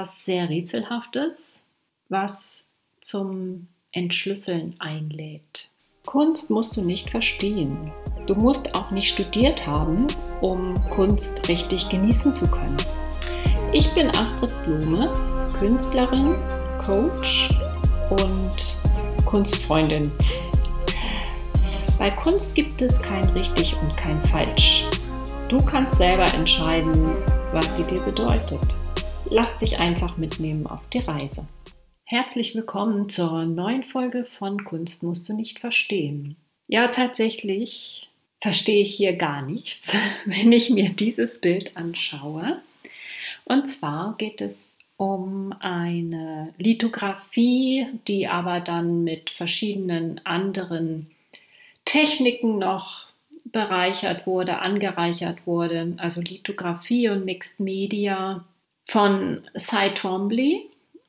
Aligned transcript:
etwas 0.00 0.24
sehr 0.24 0.48
Rätselhaftes, 0.48 1.66
was 2.08 2.66
zum 3.02 3.68
Entschlüsseln 3.92 4.74
einlädt. 4.78 5.68
Kunst 6.06 6.50
musst 6.50 6.74
du 6.74 6.80
nicht 6.80 7.10
verstehen. 7.10 7.92
Du 8.26 8.34
musst 8.34 8.74
auch 8.74 8.90
nicht 8.92 9.12
studiert 9.12 9.66
haben, 9.66 10.06
um 10.40 10.72
Kunst 10.88 11.46
richtig 11.50 11.90
genießen 11.90 12.34
zu 12.34 12.50
können. 12.50 12.78
Ich 13.74 13.92
bin 13.92 14.08
Astrid 14.16 14.50
Blume, 14.64 15.12
Künstlerin, 15.58 16.34
Coach 16.82 17.50
und 18.08 18.80
Kunstfreundin. 19.26 20.10
Bei 21.98 22.10
Kunst 22.10 22.54
gibt 22.54 22.80
es 22.80 23.02
kein 23.02 23.24
richtig 23.30 23.76
und 23.82 23.94
kein 23.98 24.24
falsch. 24.24 24.86
Du 25.50 25.58
kannst 25.58 25.98
selber 25.98 26.32
entscheiden, 26.32 27.16
was 27.52 27.76
sie 27.76 27.82
dir 27.82 28.00
bedeutet. 28.00 28.79
Lass 29.32 29.58
dich 29.58 29.78
einfach 29.78 30.16
mitnehmen 30.16 30.66
auf 30.66 30.80
die 30.92 30.98
Reise. 30.98 31.46
Herzlich 32.02 32.56
willkommen 32.56 33.08
zur 33.08 33.44
neuen 33.44 33.84
Folge 33.84 34.24
von 34.24 34.64
Kunst 34.64 35.04
musst 35.04 35.28
du 35.28 35.34
nicht 35.34 35.60
verstehen. 35.60 36.34
Ja, 36.66 36.88
tatsächlich 36.88 38.08
verstehe 38.40 38.82
ich 38.82 38.92
hier 38.92 39.14
gar 39.14 39.42
nichts, 39.42 39.94
wenn 40.24 40.50
ich 40.50 40.70
mir 40.70 40.88
dieses 40.88 41.40
Bild 41.40 41.76
anschaue. 41.76 42.60
Und 43.44 43.68
zwar 43.68 44.16
geht 44.18 44.40
es 44.40 44.76
um 44.96 45.54
eine 45.60 46.52
Lithografie, 46.58 47.86
die 48.08 48.26
aber 48.26 48.58
dann 48.58 49.04
mit 49.04 49.30
verschiedenen 49.30 50.20
anderen 50.26 51.08
Techniken 51.84 52.58
noch 52.58 53.06
bereichert 53.44 54.26
wurde, 54.26 54.58
angereichert 54.58 55.46
wurde. 55.46 55.94
Also 55.98 56.20
Lithografie 56.20 57.10
und 57.10 57.24
Mixed 57.24 57.60
Media 57.60 58.44
von 58.90 59.42
Cy 59.56 59.94
Twombly 59.94 60.68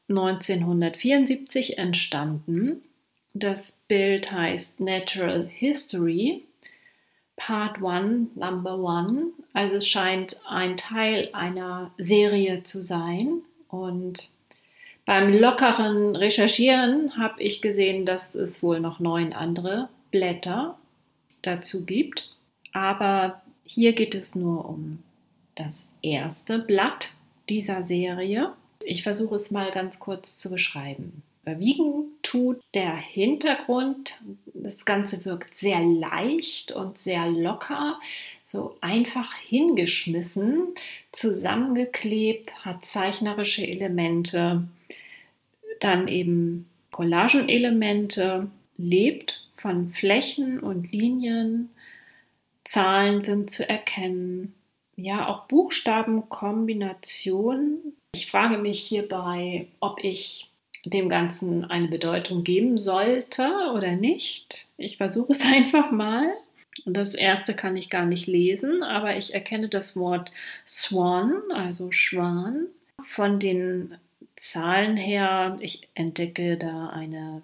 1974 0.10 1.80
entstanden. 1.80 2.84
Das 3.34 3.82
Bild 3.88 4.32
heißt 4.32 4.80
Natural 4.80 5.48
History 5.48 6.44
Part 7.38 7.84
1, 7.84 8.36
Number 8.36 9.06
1. 9.08 9.34
Also 9.54 9.78
es 9.78 9.88
scheint 9.88 10.40
ein 10.48 10.78
Teil 10.78 11.30
einer 11.34 11.92
Serie 11.98 12.62
zu 12.62 12.84
sein. 12.84 13.42
Und 13.68 14.30
beim 15.08 15.34
lockeren 15.34 16.16
Recherchieren 16.16 17.18
habe 17.18 17.42
ich 17.42 17.64
gesehen, 17.64 18.06
dass 18.06 18.36
es 18.36 18.62
wohl 18.62 18.80
noch 18.80 19.00
neun 19.00 19.34
andere 19.34 19.90
Blätter 20.12 20.78
dazu 21.42 21.84
gibt. 21.88 22.36
Aber 22.74 23.42
hier 23.64 23.94
geht 23.94 24.14
es 24.14 24.36
nur 24.36 24.70
um 24.70 25.00
das 25.56 25.90
erste 26.04 26.60
Blatt 26.60 27.16
dieser 27.52 27.84
Serie. 27.84 28.54
Ich 28.84 29.04
versuche 29.04 29.36
es 29.36 29.52
mal 29.52 29.72
ganz 29.72 30.00
kurz 30.00 30.40
zu 30.40 30.50
beschreiben. 30.50 31.22
Überwiegen 31.44 32.06
tut 32.24 32.62
der 32.74 32.96
Hintergrund. 32.96 34.22
Das 34.54 34.86
Ganze 34.86 35.26
wirkt 35.26 35.58
sehr 35.58 35.82
leicht 35.82 36.72
und 36.72 36.98
sehr 36.98 37.28
locker, 37.28 38.00
so 38.44 38.78
einfach 38.80 39.34
hingeschmissen, 39.36 40.68
zusammengeklebt, 41.12 42.64
hat 42.64 42.86
zeichnerische 42.86 43.68
Elemente, 43.68 44.64
dann 45.80 46.08
eben 46.08 46.70
Collagenelemente, 46.92 48.48
lebt 48.78 49.46
von 49.58 49.90
Flächen 49.90 50.60
und 50.60 50.92
Linien, 50.92 51.70
Zahlen 52.64 53.24
sind 53.24 53.50
zu 53.50 53.68
erkennen, 53.68 54.54
ja, 55.02 55.28
auch 55.28 55.46
Buchstabenkombinationen. 55.46 57.96
Ich 58.14 58.30
frage 58.30 58.58
mich 58.58 58.82
hierbei, 58.82 59.68
ob 59.80 60.04
ich 60.04 60.52
dem 60.86 61.10
Ganzen 61.10 61.66
eine 61.66 61.88
Bedeutung 61.88 62.44
geben 62.44 62.78
sollte 62.78 63.50
oder 63.76 63.96
nicht. 63.96 64.68
Ich 64.78 64.98
versuche 64.98 65.32
es 65.32 65.42
einfach 65.46 65.90
mal. 65.92 66.32
Das 66.86 67.16
erste 67.16 67.56
kann 67.56 67.76
ich 67.76 67.90
gar 67.90 68.06
nicht 68.06 68.28
lesen, 68.28 68.82
aber 68.82 69.18
ich 69.18 69.34
erkenne 69.34 69.68
das 69.70 69.98
Wort 69.98 70.32
Swan, 70.66 71.42
also 71.54 71.92
Schwan. 71.92 72.68
Von 73.04 73.40
den 73.40 73.98
Zahlen 74.36 74.98
her, 74.98 75.58
ich 75.60 75.90
entdecke 75.96 76.58
da 76.58 76.90
eine 76.90 77.42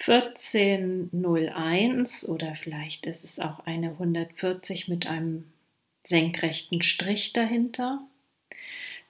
1401 0.00 2.28
oder 2.28 2.54
vielleicht 2.54 3.06
ist 3.06 3.24
es 3.24 3.40
auch 3.40 3.66
eine 3.66 3.88
140 3.90 4.88
mit 4.88 5.08
einem 5.08 5.44
senkrechten 6.08 6.82
Strich 6.82 7.32
dahinter. 7.32 8.00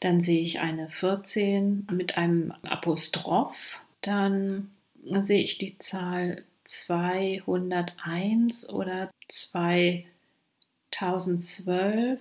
Dann 0.00 0.20
sehe 0.20 0.42
ich 0.42 0.60
eine 0.60 0.88
14 0.88 1.88
mit 1.90 2.16
einem 2.18 2.52
Apostroph. 2.62 3.80
Dann 4.00 4.70
sehe 5.04 5.42
ich 5.42 5.58
die 5.58 5.76
Zahl 5.78 6.44
201 6.64 8.70
oder 8.70 9.10
2012. 9.28 12.20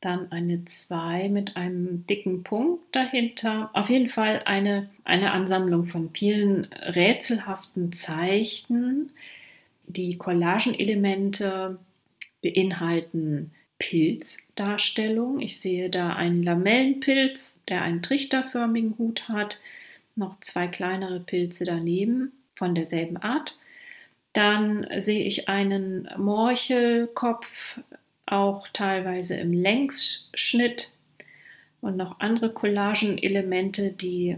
Dann 0.00 0.32
eine 0.32 0.64
2 0.64 1.28
mit 1.30 1.56
einem 1.56 2.06
dicken 2.06 2.42
Punkt 2.42 2.82
dahinter. 2.94 3.70
Auf 3.72 3.90
jeden 3.90 4.08
Fall 4.08 4.42
eine, 4.44 4.90
eine 5.04 5.32
Ansammlung 5.32 5.86
von 5.86 6.10
vielen 6.10 6.64
rätselhaften 6.72 7.92
Zeichen. 7.92 9.12
Die 9.86 10.16
Collagenelemente 10.16 11.78
beinhalten 12.44 13.52
Pilzdarstellung. 13.78 15.40
Ich 15.40 15.58
sehe 15.58 15.90
da 15.90 16.14
einen 16.14 16.42
Lamellenpilz, 16.42 17.60
der 17.68 17.82
einen 17.82 18.02
trichterförmigen 18.02 18.96
Hut 18.98 19.28
hat, 19.28 19.60
noch 20.14 20.38
zwei 20.40 20.68
kleinere 20.68 21.20
Pilze 21.20 21.64
daneben 21.64 22.32
von 22.54 22.74
derselben 22.74 23.16
Art. 23.16 23.58
Dann 24.34 24.86
sehe 24.98 25.24
ich 25.24 25.48
einen 25.48 26.08
Morchelkopf, 26.18 27.80
auch 28.26 28.68
teilweise 28.72 29.36
im 29.36 29.52
Längsschnitt 29.52 30.92
und 31.80 31.96
noch 31.96 32.20
andere 32.20 32.52
Collagenelemente, 32.52 33.92
die 33.92 34.36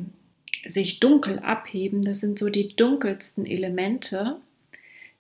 sich 0.64 1.00
dunkel 1.00 1.38
abheben. 1.38 2.02
Das 2.02 2.20
sind 2.20 2.38
so 2.38 2.50
die 2.50 2.74
dunkelsten 2.74 3.46
Elemente 3.46 4.40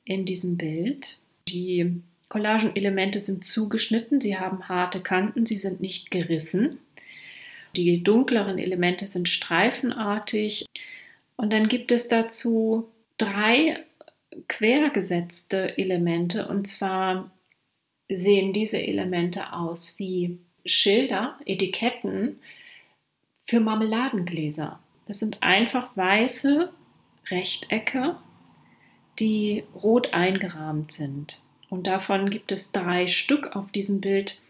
in 0.04 0.24
diesem 0.24 0.56
Bild. 0.56 1.18
Die 1.48 2.02
Collagenelemente 2.28 3.20
sind 3.20 3.44
zugeschnitten, 3.44 4.20
sie 4.20 4.38
haben 4.38 4.68
harte 4.68 5.02
Kanten, 5.02 5.46
sie 5.46 5.56
sind 5.56 5.80
nicht 5.80 6.10
gerissen. 6.10 6.78
Die 7.76 8.02
dunkleren 8.02 8.58
Elemente 8.58 9.06
sind 9.06 9.28
streifenartig. 9.28 10.66
Und 11.36 11.52
dann 11.52 11.68
gibt 11.68 11.92
es 11.92 12.08
dazu 12.08 12.88
drei 13.18 13.84
quergesetzte 14.48 15.78
Elemente. 15.78 16.48
Und 16.48 16.66
zwar 16.66 17.30
sehen 18.08 18.52
diese 18.52 18.82
Elemente 18.82 19.52
aus 19.52 19.98
wie 19.98 20.38
Schilder, 20.64 21.38
Etiketten 21.44 22.40
für 23.46 23.60
Marmeladengläser. 23.60 24.80
Das 25.06 25.20
sind 25.20 25.42
einfach 25.42 25.96
weiße 25.96 26.72
Rechtecke, 27.28 28.16
die 29.18 29.64
rot 29.74 30.12
eingerahmt 30.12 30.92
sind. 30.92 31.42
Und 31.68 31.86
davon 31.86 32.30
gibt 32.30 32.52
es 32.52 32.72
drei 32.72 33.06
Stück 33.06 33.56
auf 33.56 33.70
diesem 33.72 34.00
Bild, 34.00 34.40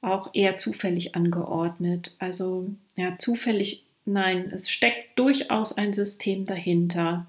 auch 0.00 0.34
eher 0.34 0.56
zufällig 0.56 1.14
angeordnet. 1.14 2.14
Also 2.18 2.70
ja, 2.96 3.16
zufällig, 3.18 3.84
nein, 4.04 4.50
es 4.52 4.70
steckt 4.70 5.18
durchaus 5.18 5.76
ein 5.76 5.92
System 5.92 6.46
dahinter. 6.46 7.26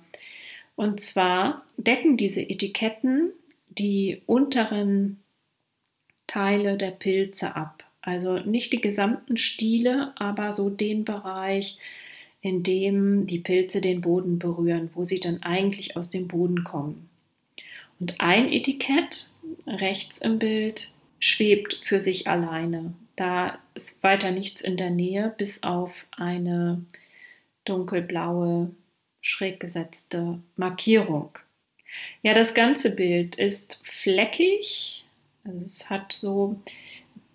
Und 0.75 1.01
zwar 1.01 1.63
decken 1.77 2.17
diese 2.17 2.41
Etiketten 2.41 3.31
die 3.69 4.21
unteren 4.25 5.19
Teile 6.27 6.77
der 6.77 6.91
Pilze 6.91 7.55
ab. 7.55 7.83
Also 8.01 8.39
nicht 8.39 8.73
die 8.73 8.81
gesamten 8.81 9.37
Stiele, 9.37 10.13
aber 10.15 10.53
so 10.53 10.69
den 10.69 11.05
Bereich, 11.05 11.77
in 12.41 12.63
dem 12.63 13.27
die 13.27 13.39
Pilze 13.39 13.81
den 13.81 14.01
Boden 14.01 14.39
berühren, 14.39 14.89
wo 14.93 15.03
sie 15.03 15.19
dann 15.19 15.43
eigentlich 15.43 15.95
aus 15.95 16.09
dem 16.09 16.27
Boden 16.27 16.63
kommen. 16.63 17.10
Und 18.01 18.19
ein 18.19 18.51
Etikett 18.51 19.29
rechts 19.67 20.17
im 20.17 20.39
Bild 20.39 20.91
schwebt 21.19 21.83
für 21.85 21.99
sich 21.99 22.27
alleine. 22.27 22.95
Da 23.15 23.59
ist 23.75 24.01
weiter 24.01 24.31
nichts 24.31 24.61
in 24.61 24.75
der 24.75 24.89
Nähe, 24.89 25.33
bis 25.37 25.61
auf 25.61 25.91
eine 26.17 26.83
dunkelblaue, 27.65 28.71
schräg 29.21 29.59
gesetzte 29.59 30.39
Markierung. 30.55 31.37
Ja, 32.23 32.33
das 32.33 32.55
ganze 32.55 32.95
Bild 32.95 33.35
ist 33.35 33.83
fleckig, 33.85 35.05
also 35.43 35.63
es 35.63 35.91
hat 35.91 36.11
so 36.11 36.59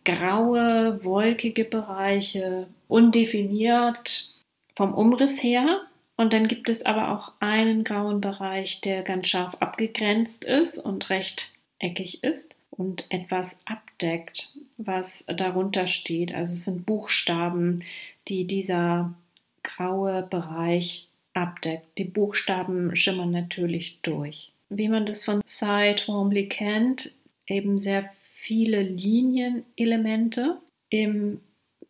graue, 0.05 1.05
wolkige 1.05 1.65
Bereiche, 1.65 2.67
undefiniert 2.89 4.35
vom 4.75 4.95
Umriss 4.95 5.41
her. 5.45 5.87
Und 6.17 6.33
dann 6.33 6.49
gibt 6.49 6.69
es 6.69 6.85
aber 6.85 7.13
auch 7.13 7.33
einen 7.41 7.85
grauen 7.85 8.21
Bereich, 8.21 8.81
der 8.81 9.03
ganz 9.03 9.29
scharf 9.29 9.57
abgegrenzt 9.61 10.45
ist 10.45 10.79
und 10.79 11.11
rechteckig 11.11 12.25
ist 12.25 12.55
und 12.71 13.07
etwas 13.11 13.61
abdeckt, 13.67 14.57
was 14.79 15.27
darunter 15.27 15.87
steht. 15.87 16.35
Also 16.35 16.55
es 16.55 16.65
sind 16.65 16.87
Buchstaben, 16.87 17.83
die 18.29 18.47
dieser 18.47 19.15
graue 19.63 20.23
Bereich 20.23 21.09
abdeckt. 21.35 21.99
Die 21.99 22.05
Buchstaben 22.05 22.97
schimmern 22.97 23.31
natürlich 23.31 23.99
durch. 24.03 24.53
Wie 24.69 24.89
man 24.89 25.07
das 25.07 25.25
von 25.25 25.43
Cy 25.47 25.95
Twombly 25.97 26.49
kennt, 26.49 27.13
eben 27.47 27.79
sehr 27.79 28.11
viele 28.37 28.81
Linienelemente. 28.83 30.59
Im 30.89 31.41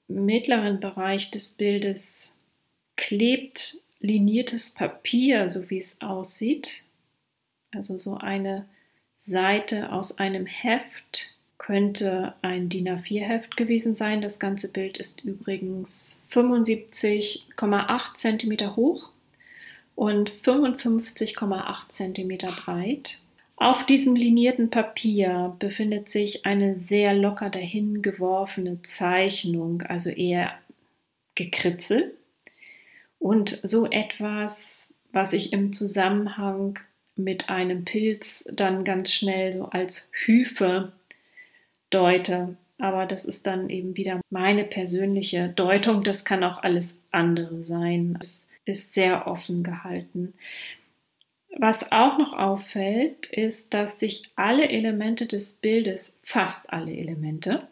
mittleren 0.08 0.80
Bereich 0.80 1.30
des 1.30 1.52
Bildes 1.52 2.36
klebt 2.96 3.82
liniertes 4.00 4.74
Papier, 4.74 5.48
so 5.48 5.68
wie 5.70 5.78
es 5.78 6.00
aussieht. 6.00 6.84
Also 7.72 7.98
so 7.98 8.16
eine 8.16 8.66
Seite 9.14 9.92
aus 9.92 10.18
einem 10.18 10.46
Heft 10.46 11.36
könnte 11.58 12.34
ein 12.42 12.68
DIN 12.68 12.88
A4-Heft 12.88 13.56
gewesen 13.56 13.94
sein. 13.94 14.20
Das 14.20 14.38
ganze 14.38 14.70
Bild 14.70 14.98
ist 14.98 15.24
übrigens 15.24 16.22
75,8 16.30 18.14
cm 18.14 18.76
hoch 18.76 19.08
und 19.94 20.30
55,8 20.30 21.88
cm 21.88 22.38
breit. 22.54 23.18
Auf 23.56 23.86
diesem 23.86 24.14
linierten 24.14 24.68
Papier 24.68 25.56
befindet 25.58 26.10
sich 26.10 26.44
eine 26.44 26.76
sehr 26.76 27.14
locker 27.14 27.48
dahin 27.48 28.02
geworfene 28.02 28.82
Zeichnung, 28.82 29.80
also 29.82 30.10
eher 30.10 30.52
gekritzelt. 31.34 32.14
Und 33.26 33.58
so 33.64 33.90
etwas, 33.90 34.94
was 35.10 35.32
ich 35.32 35.52
im 35.52 35.72
Zusammenhang 35.72 36.78
mit 37.16 37.50
einem 37.50 37.84
Pilz 37.84 38.48
dann 38.54 38.84
ganz 38.84 39.12
schnell 39.12 39.52
so 39.52 39.64
als 39.64 40.12
Hyphe 40.14 40.92
deute. 41.90 42.56
Aber 42.78 43.04
das 43.04 43.24
ist 43.24 43.48
dann 43.48 43.68
eben 43.68 43.96
wieder 43.96 44.20
meine 44.30 44.62
persönliche 44.62 45.48
Deutung. 45.48 46.04
Das 46.04 46.24
kann 46.24 46.44
auch 46.44 46.62
alles 46.62 47.02
andere 47.10 47.64
sein. 47.64 48.16
Es 48.20 48.52
ist 48.64 48.94
sehr 48.94 49.26
offen 49.26 49.64
gehalten. 49.64 50.32
Was 51.58 51.90
auch 51.90 52.18
noch 52.18 52.32
auffällt, 52.32 53.26
ist, 53.26 53.74
dass 53.74 53.98
sich 53.98 54.30
alle 54.36 54.68
Elemente 54.68 55.26
des 55.26 55.54
Bildes, 55.54 56.20
fast 56.22 56.72
alle 56.72 56.96
Elemente, 56.96 57.66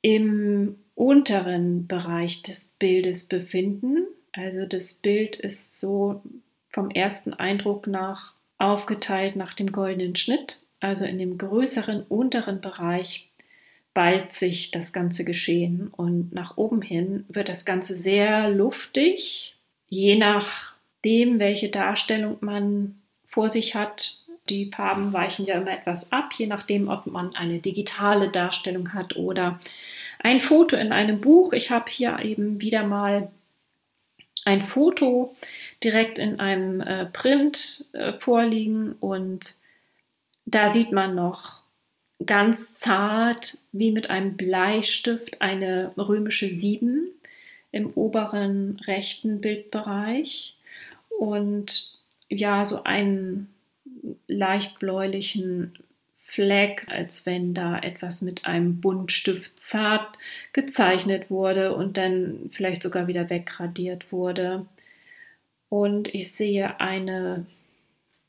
im 0.00 0.78
unteren 0.94 1.86
Bereich 1.86 2.40
des 2.40 2.74
Bildes 2.78 3.28
befinden. 3.28 4.06
Also 4.36 4.66
das 4.66 4.94
Bild 4.94 5.36
ist 5.36 5.80
so 5.80 6.22
vom 6.68 6.90
ersten 6.90 7.32
Eindruck 7.32 7.86
nach 7.86 8.34
aufgeteilt 8.58 9.36
nach 9.36 9.54
dem 9.54 9.72
goldenen 9.72 10.16
Schnitt. 10.16 10.60
Also 10.80 11.04
in 11.04 11.18
dem 11.18 11.38
größeren 11.38 12.02
unteren 12.02 12.60
Bereich 12.60 13.28
ballt 13.94 14.32
sich 14.34 14.70
das 14.70 14.92
ganze 14.92 15.24
Geschehen 15.24 15.88
und 15.88 16.34
nach 16.34 16.58
oben 16.58 16.82
hin 16.82 17.24
wird 17.28 17.48
das 17.48 17.64
Ganze 17.64 17.96
sehr 17.96 18.50
luftig, 18.50 19.56
je 19.88 20.16
nachdem, 20.16 21.38
welche 21.38 21.70
Darstellung 21.70 22.36
man 22.40 22.96
vor 23.24 23.48
sich 23.48 23.74
hat. 23.74 24.20
Die 24.50 24.70
Farben 24.70 25.14
weichen 25.14 25.46
ja 25.46 25.54
immer 25.54 25.72
etwas 25.72 26.12
ab, 26.12 26.34
je 26.36 26.46
nachdem, 26.46 26.88
ob 26.88 27.06
man 27.06 27.34
eine 27.34 27.58
digitale 27.58 28.28
Darstellung 28.28 28.92
hat 28.92 29.16
oder 29.16 29.58
ein 30.18 30.42
Foto 30.42 30.76
in 30.76 30.92
einem 30.92 31.22
Buch. 31.22 31.54
Ich 31.54 31.70
habe 31.70 31.90
hier 31.90 32.18
eben 32.22 32.60
wieder 32.60 32.86
mal 32.86 33.30
ein 34.46 34.62
Foto 34.62 35.34
direkt 35.82 36.18
in 36.18 36.40
einem 36.40 36.80
äh, 36.80 37.06
Print 37.06 37.86
äh, 37.92 38.12
vorliegen 38.14 38.92
und 39.00 39.56
da 40.46 40.68
sieht 40.68 40.92
man 40.92 41.14
noch 41.16 41.62
ganz 42.24 42.74
zart 42.76 43.58
wie 43.72 43.90
mit 43.90 44.08
einem 44.08 44.36
Bleistift 44.36 45.42
eine 45.42 45.92
römische 45.98 46.52
7 46.52 47.08
im 47.72 47.90
oberen 47.94 48.80
rechten 48.86 49.40
Bildbereich 49.40 50.56
und 51.18 51.92
ja, 52.28 52.64
so 52.64 52.84
einen 52.84 53.52
leicht 54.28 54.78
bläulichen 54.78 55.76
Fleck, 56.26 56.84
als 56.88 57.24
wenn 57.24 57.54
da 57.54 57.78
etwas 57.78 58.20
mit 58.20 58.44
einem 58.46 58.80
Buntstift 58.80 59.60
zart 59.60 60.18
gezeichnet 60.52 61.30
wurde 61.30 61.72
und 61.74 61.96
dann 61.96 62.50
vielleicht 62.52 62.82
sogar 62.82 63.06
wieder 63.06 63.30
wegradiert 63.30 64.10
wurde. 64.10 64.66
Und 65.68 66.12
ich 66.14 66.32
sehe 66.32 66.80
eine 66.80 67.46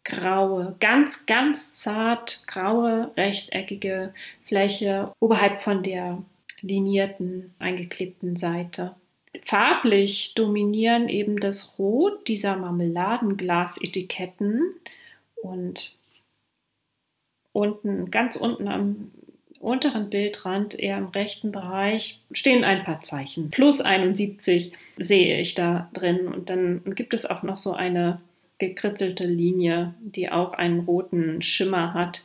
graue, 0.04 0.76
ganz, 0.80 1.26
ganz 1.26 1.74
zart 1.76 2.46
graue, 2.48 3.12
rechteckige 3.18 4.14
Fläche 4.46 5.12
oberhalb 5.20 5.62
von 5.62 5.82
der 5.82 6.22
linierten, 6.62 7.56
eingeklebten 7.58 8.38
Seite. 8.38 8.96
Farblich 9.44 10.36
dominieren 10.36 11.10
eben 11.10 11.40
das 11.40 11.80
Rot 11.80 12.28
dieser 12.28 12.58
Marmeladenglasetiketten 12.58 14.62
und 15.42 15.98
unten, 17.58 18.12
ganz 18.12 18.36
unten 18.36 18.68
am 18.68 19.12
unteren 19.60 20.12
Bildrand, 20.12 20.80
eher 20.80 21.00
im 21.00 21.08
rechten 21.08 21.52
Bereich, 21.52 22.20
stehen 22.32 22.64
ein 22.64 22.84
paar 22.84 23.02
Zeichen. 23.02 23.50
Plus 23.50 23.82
71 23.82 24.72
sehe 24.98 25.42
ich 25.42 25.56
da 25.56 25.90
drin. 25.94 26.28
Und 26.28 26.52
dann 26.52 26.82
gibt 26.94 27.16
es 27.16 27.26
auch 27.26 27.42
noch 27.42 27.58
so 27.58 27.74
eine 27.74 28.22
gekritzelte 28.60 29.26
Linie, 29.26 29.96
die 30.02 30.30
auch 30.32 30.54
einen 30.54 30.82
roten 30.82 31.42
Schimmer 31.42 31.96
hat 31.96 32.24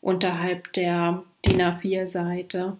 unterhalb 0.00 0.72
der 0.74 1.24
DIN 1.44 1.60
A4-Seite. 1.60 2.76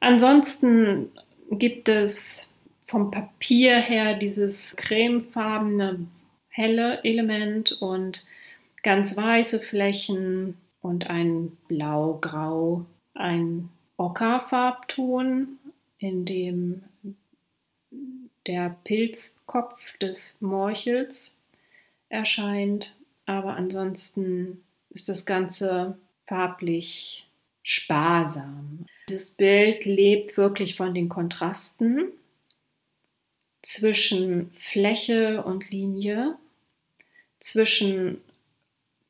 Ansonsten 0.00 1.08
gibt 1.50 1.88
es 1.88 2.50
vom 2.86 3.10
Papier 3.10 3.78
her 3.78 4.14
dieses 4.14 4.76
cremefarbene 4.76 6.06
helle 6.50 7.02
Element 7.04 7.72
und 7.80 8.26
ganz 8.82 9.16
weiße 9.16 9.60
Flächen 9.60 10.58
und 10.82 11.08
ein 11.08 11.56
blau-grau, 11.68 12.84
ein 13.14 13.70
Ockerfarbton, 13.96 15.58
in 15.98 16.24
dem 16.24 16.82
der 18.46 18.76
Pilzkopf 18.84 19.96
des 19.98 20.40
Morchels 20.40 21.42
erscheint, 22.08 22.98
aber 23.24 23.56
ansonsten 23.56 24.64
ist 24.90 25.08
das 25.08 25.24
Ganze 25.24 25.96
farblich 26.26 27.28
sparsam. 27.62 28.86
Das 29.06 29.30
Bild 29.30 29.84
lebt 29.84 30.36
wirklich 30.36 30.76
von 30.76 30.94
den 30.94 31.08
Kontrasten 31.08 32.08
zwischen 33.62 34.50
Fläche 34.54 35.44
und 35.44 35.70
Linie, 35.70 36.36
zwischen 37.38 38.20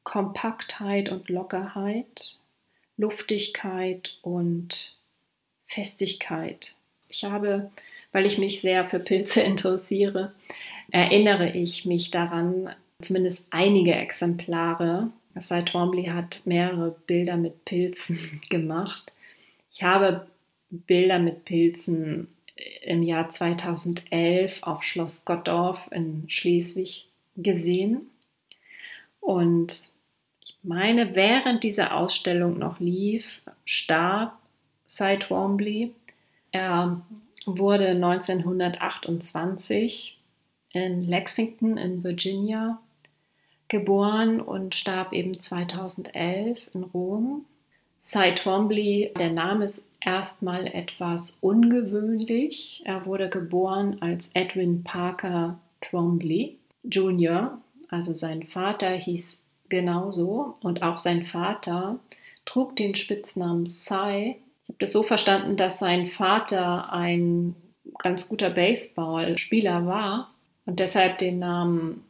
Kompaktheit 0.05 1.11
und 1.11 1.29
Lockerheit, 1.29 2.39
Luftigkeit 2.97 4.17
und 4.23 4.97
Festigkeit. 5.67 6.77
Ich 7.09 7.25
habe, 7.25 7.71
weil 8.13 8.27
ich 8.27 8.39
mich 8.39 8.61
sehr 8.61 8.85
für 8.85 8.99
Pilze 8.99 9.41
interessiere, 9.43 10.33
erinnere 10.91 11.51
ich 11.51 11.85
mich 11.85 12.11
daran, 12.11 12.75
zumindest 13.01 13.45
einige 13.51 13.95
Exemplare. 13.95 15.11
Cy 15.39 15.65
Twombly 15.65 16.05
hat 16.07 16.43
mehrere 16.45 16.95
Bilder 17.07 17.37
mit 17.37 17.65
Pilzen 17.65 18.41
gemacht. 18.51 19.13
Ich 19.73 19.83
habe 19.83 20.27
Bilder 20.71 21.19
mit 21.19 21.45
Pilzen 21.45 22.29
im 22.83 23.03
Jahr 23.03 23.29
2011 23.29 24.63
auf 24.63 24.83
Schloss 24.83 25.25
Gottdorf 25.25 25.89
in 25.91 26.25
Schleswig 26.29 27.07
gesehen. 27.37 28.11
Und 29.21 29.92
ich 30.45 30.57
meine, 30.63 31.15
während 31.15 31.63
diese 31.63 31.93
Ausstellung 31.93 32.59
noch 32.59 32.81
lief, 32.81 33.43
starb 33.65 34.39
Cy 34.87 35.19
Twombly. 35.19 35.95
Er 36.51 37.03
wurde 37.47 37.89
1928 37.89 40.19
in 40.71 41.03
Lexington 41.03 41.77
in 41.77 42.03
Virginia 42.03 42.81
geboren 43.69 44.41
und 44.41 44.75
starb 44.75 45.13
eben 45.13 45.39
2011 45.41 46.71
in 46.75 46.83
Rom. 46.85 47.45
Cy 47.97 48.35
Twombly, 48.35 49.13
der 49.19 49.31
Name 49.31 49.65
ist 49.65 49.93
erstmal 50.01 50.67
etwas 50.67 51.39
ungewöhnlich. 51.41 52.83
Er 52.85 53.07
wurde 53.07 53.31
geboren 53.31 53.99
als 54.01 54.33
Edwin 54.35 54.83
Parker 54.83 55.61
Twombly 55.81 56.59
Jr., 56.83 57.59
also 57.91 58.13
sein 58.15 58.43
Vater 58.45 58.91
hieß 58.91 59.47
genauso 59.73 60.55
und 60.61 60.83
auch 60.83 60.99
sein 60.99 61.25
Vater 61.25 61.99
trug 62.45 62.77
den 62.77 62.95
Spitznamen 62.95 63.67
Cy. 63.67 64.37
Ich 64.65 64.69
habe 64.69 64.79
das 64.79 64.93
so 64.93 65.03
verstanden, 65.03 65.57
dass 65.57 65.79
sein 65.79 66.07
Vater 66.07 66.93
ein 66.93 67.57
ganz 67.99 68.29
guter 68.29 68.51
Baseballspieler 68.51 69.87
war 69.87 70.31
und 70.67 70.79
deshalb 70.79 71.19
den 71.19 71.39
Namen 71.39 72.05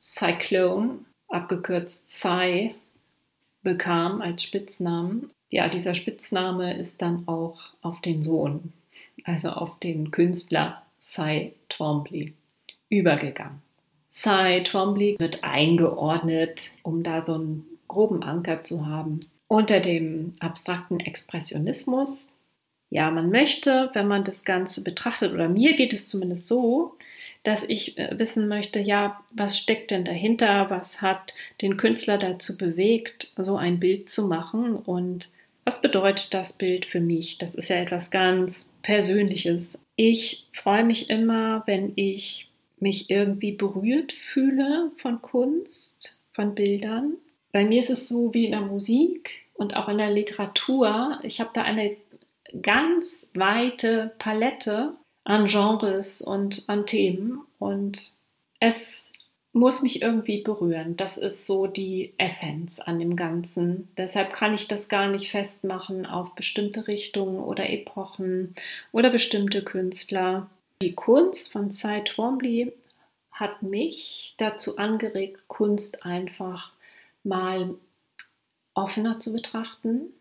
Cyclone, 0.00 1.00
abgekürzt 1.28 2.10
Cy, 2.10 2.76
bekam 3.62 4.22
als 4.22 4.44
Spitznamen. 4.44 5.30
Ja, 5.50 5.68
dieser 5.68 5.96
Spitzname 5.96 6.76
ist 6.78 7.02
dann 7.02 7.26
auch 7.26 7.60
auf 7.82 8.00
den 8.00 8.22
Sohn, 8.22 8.72
also 9.24 9.50
auf 9.50 9.80
den 9.80 10.12
Künstler 10.12 10.82
Cy 11.00 11.54
Twombly 11.68 12.34
übergegangen. 12.88 13.62
Cy 14.10 14.62
Twombly 14.64 15.16
wird 15.18 15.44
eingeordnet, 15.44 16.72
um 16.82 17.02
da 17.02 17.24
so 17.24 17.34
einen 17.34 17.64
groben 17.88 18.22
Anker 18.22 18.62
zu 18.62 18.86
haben, 18.86 19.20
unter 19.48 19.80
dem 19.80 20.32
abstrakten 20.40 21.00
Expressionismus. 21.00 22.36
Ja, 22.90 23.10
man 23.10 23.30
möchte, 23.30 23.90
wenn 23.92 24.08
man 24.08 24.24
das 24.24 24.44
Ganze 24.44 24.82
betrachtet, 24.82 25.32
oder 25.32 25.48
mir 25.48 25.74
geht 25.76 25.92
es 25.92 26.08
zumindest 26.08 26.48
so, 26.48 26.96
dass 27.44 27.62
ich 27.62 27.96
äh, 27.98 28.18
wissen 28.18 28.48
möchte, 28.48 28.80
ja, 28.80 29.20
was 29.30 29.56
steckt 29.56 29.92
denn 29.92 30.04
dahinter? 30.04 30.70
Was 30.70 31.00
hat 31.00 31.34
den 31.62 31.76
Künstler 31.76 32.18
dazu 32.18 32.58
bewegt, 32.58 33.32
so 33.36 33.56
ein 33.56 33.80
Bild 33.80 34.10
zu 34.10 34.26
machen? 34.26 34.74
Und 34.74 35.30
was 35.64 35.80
bedeutet 35.80 36.34
das 36.34 36.52
Bild 36.52 36.84
für 36.84 37.00
mich? 37.00 37.38
Das 37.38 37.54
ist 37.54 37.68
ja 37.68 37.76
etwas 37.76 38.10
ganz 38.10 38.74
Persönliches. 38.82 39.82
Ich 39.96 40.48
freue 40.52 40.84
mich 40.84 41.10
immer, 41.10 41.62
wenn 41.66 41.92
ich 41.96 42.49
mich 42.82 43.10
irgendwie 43.10 43.52
berührt 43.52 44.12
fühle 44.12 44.92
von 44.96 45.22
Kunst, 45.22 46.22
von 46.32 46.54
Bildern. 46.54 47.14
Bei 47.52 47.64
mir 47.64 47.80
ist 47.80 47.90
es 47.90 48.08
so 48.08 48.32
wie 48.34 48.46
in 48.46 48.52
der 48.52 48.60
Musik 48.60 49.30
und 49.54 49.76
auch 49.76 49.88
in 49.88 49.98
der 49.98 50.10
Literatur. 50.10 51.18
Ich 51.22 51.40
habe 51.40 51.50
da 51.52 51.62
eine 51.62 51.96
ganz 52.62 53.28
weite 53.34 54.12
Palette 54.18 54.94
an 55.24 55.46
Genres 55.46 56.22
und 56.22 56.64
an 56.66 56.86
Themen 56.86 57.40
und 57.58 58.12
es 58.58 59.12
muss 59.52 59.82
mich 59.82 60.00
irgendwie 60.00 60.42
berühren. 60.42 60.96
Das 60.96 61.18
ist 61.18 61.46
so 61.46 61.66
die 61.66 62.14
Essenz 62.18 62.78
an 62.78 62.98
dem 62.98 63.16
Ganzen. 63.16 63.88
Deshalb 63.96 64.32
kann 64.32 64.54
ich 64.54 64.68
das 64.68 64.88
gar 64.88 65.08
nicht 65.08 65.30
festmachen 65.30 66.06
auf 66.06 66.34
bestimmte 66.34 66.86
Richtungen 66.86 67.40
oder 67.40 67.68
Epochen 67.68 68.54
oder 68.92 69.10
bestimmte 69.10 69.64
Künstler. 69.64 70.48
Die 70.82 70.94
Kunst 70.94 71.52
von 71.52 71.70
Cy 71.70 72.02
Twombly 72.04 72.72
hat 73.32 73.62
mich 73.62 74.34
dazu 74.38 74.78
angeregt, 74.78 75.40
Kunst 75.46 76.04
einfach 76.04 76.72
mal 77.22 77.74
offener 78.74 79.18
zu 79.18 79.32
betrachten, 79.32 80.12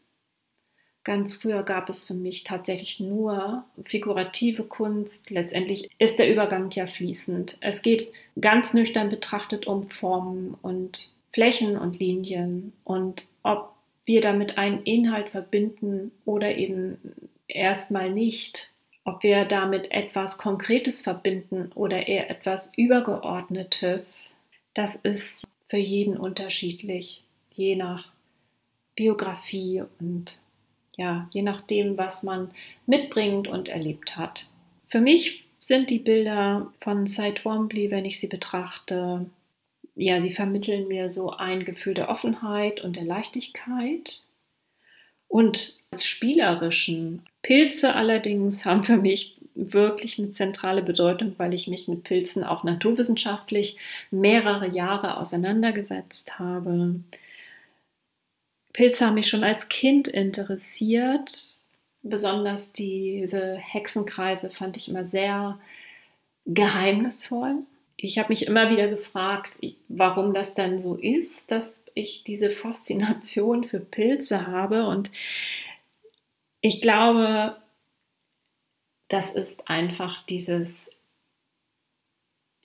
Ganz 1.09 1.33
früher 1.33 1.63
gab 1.63 1.89
es 1.89 2.05
für 2.05 2.13
mich 2.13 2.43
tatsächlich 2.43 2.99
nur 2.99 3.63
figurative 3.85 4.63
Kunst. 4.63 5.29
Letztendlich 5.29 5.89
ist 5.97 6.19
der 6.19 6.31
Übergang 6.31 6.69
ja 6.71 6.87
fließend. 6.87 7.57
Es 7.61 7.81
geht 7.81 8.11
ganz 8.39 8.73
nüchtern 8.73 9.09
betrachtet 9.09 9.65
um 9.65 9.89
Formen 9.89 10.55
und 10.61 11.09
Flächen 11.31 11.77
und 11.77 11.99
Linien 11.99 12.73
und 12.83 13.25
ob 13.43 13.73
wir 14.05 14.19
damit 14.21 14.57
einen 14.57 14.83
Inhalt 14.83 15.29
verbinden 15.29 16.11
oder 16.25 16.55
eben 16.57 16.97
erstmal 17.47 18.11
nicht, 18.11 18.71
ob 19.03 19.23
wir 19.23 19.45
damit 19.45 19.91
etwas 19.91 20.37
Konkretes 20.37 21.01
verbinden 21.01 21.71
oder 21.75 22.07
eher 22.07 22.29
etwas 22.29 22.77
Übergeordnetes, 22.77 24.37
das 24.73 24.95
ist 24.95 25.45
für 25.67 25.77
jeden 25.77 26.17
unterschiedlich, 26.17 27.23
je 27.53 27.75
nach 27.75 28.11
Biografie 28.95 29.83
und 29.99 30.41
ja, 30.97 31.29
je 31.31 31.41
nachdem, 31.41 31.97
was 31.97 32.23
man 32.23 32.51
mitbringt 32.85 33.47
und 33.47 33.69
erlebt 33.69 34.17
hat. 34.17 34.47
Für 34.89 34.99
mich 34.99 35.45
sind 35.59 35.89
die 35.89 35.99
Bilder 35.99 36.71
von 36.81 37.07
Cy 37.07 37.33
Twombly, 37.33 37.91
wenn 37.91 38.05
ich 38.05 38.19
sie 38.19 38.27
betrachte, 38.27 39.25
ja, 39.95 40.21
sie 40.21 40.31
vermitteln 40.31 40.87
mir 40.87 41.09
so 41.09 41.31
ein 41.31 41.65
Gefühl 41.65 41.93
der 41.93 42.09
Offenheit 42.09 42.81
und 42.81 42.95
der 42.95 43.03
Leichtigkeit 43.03 44.23
und 45.29 45.79
als 45.91 46.05
spielerischen. 46.05 47.23
Pilze 47.41 47.95
allerdings 47.95 48.65
haben 48.65 48.83
für 48.83 48.97
mich 48.97 49.37
wirklich 49.55 50.19
eine 50.19 50.31
zentrale 50.31 50.81
Bedeutung, 50.81 51.35
weil 51.37 51.53
ich 51.53 51.67
mich 51.67 51.87
mit 51.87 52.03
Pilzen 52.03 52.43
auch 52.43 52.63
naturwissenschaftlich 52.63 53.77
mehrere 54.11 54.67
Jahre 54.67 55.17
auseinandergesetzt 55.17 56.39
habe. 56.39 56.95
Pilze 58.73 59.05
haben 59.05 59.15
mich 59.15 59.27
schon 59.27 59.43
als 59.43 59.69
Kind 59.69 60.07
interessiert. 60.07 61.59
Besonders 62.01 62.73
diese 62.73 63.55
Hexenkreise 63.55 64.49
fand 64.49 64.77
ich 64.77 64.89
immer 64.89 65.05
sehr 65.05 65.59
geheimnisvoll. 66.45 67.63
Ich 68.01 68.17
habe 68.17 68.29
mich 68.29 68.45
immer 68.47 68.69
wieder 68.69 68.87
gefragt, 68.87 69.57
warum 69.89 70.33
das 70.33 70.55
dann 70.55 70.79
so 70.79 70.95
ist, 70.95 71.51
dass 71.51 71.85
ich 71.95 72.23
diese 72.23 72.49
Faszination 72.49 73.65
für 73.65 73.79
Pilze 73.79 74.47
habe. 74.47 74.87
Und 74.87 75.11
ich 76.61 76.81
glaube, 76.81 77.57
das 79.09 79.31
ist 79.31 79.67
einfach 79.69 80.25
dieses 80.27 80.91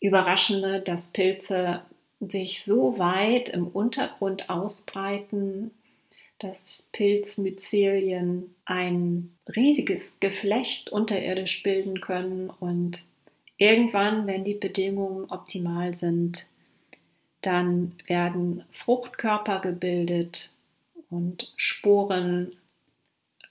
Überraschende, 0.01 0.81
dass 0.81 1.13
Pilze 1.13 1.83
sich 2.21 2.65
so 2.65 2.99
weit 2.99 3.49
im 3.49 3.67
Untergrund 3.67 4.51
ausbreiten 4.51 5.73
dass 6.39 6.89
Pilzmyzelien 6.93 8.55
ein 8.65 9.37
riesiges 9.57 10.21
Geflecht 10.21 10.91
unterirdisch 10.91 11.63
bilden 11.63 12.01
können 12.01 12.51
und 12.51 13.05
irgendwann, 13.57 14.27
wenn 14.27 14.45
die 14.45 14.55
Bedingungen 14.55 15.31
optimal 15.31 15.97
sind, 15.97 16.49
dann 17.41 17.95
werden 18.07 18.65
Fruchtkörper 18.73 19.61
gebildet 19.61 20.53
und 21.11 21.53
Sporen 21.57 22.53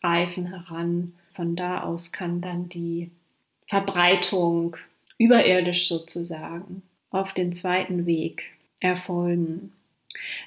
reifen 0.01 0.47
heran. 0.47 1.13
Von 1.33 1.55
da 1.55 1.83
aus 1.83 2.11
kann 2.11 2.41
dann 2.41 2.69
die 2.69 3.11
Verbreitung 3.67 4.77
überirdisch 5.17 5.87
sozusagen 5.87 6.83
auf 7.09 7.33
den 7.33 7.53
zweiten 7.53 8.05
Weg 8.05 8.51
erfolgen. 8.79 9.71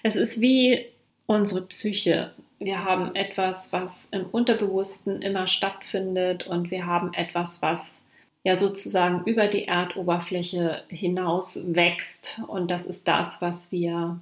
Es 0.03 0.17
ist 0.17 0.41
wie 0.41 0.85
unsere 1.27 1.67
Psyche. 1.67 2.33
Wir 2.59 2.85
haben 2.85 3.15
etwas, 3.15 3.73
was 3.73 4.07
im 4.07 4.27
Unterbewussten 4.27 5.23
immer 5.23 5.47
stattfindet 5.47 6.47
und 6.47 6.71
wir 6.71 6.87
haben 6.87 7.13
etwas, 7.15 7.63
was 7.63 8.06
ja 8.47 8.55
sozusagen 8.55 9.25
über 9.25 9.49
die 9.49 9.65
Erdoberfläche 9.65 10.85
hinaus 10.89 11.75
wächst. 11.75 12.41
Und 12.47 12.71
das 12.71 12.87
ist 12.87 13.09
das, 13.09 13.43
was 13.43 13.73
wir 13.73 14.21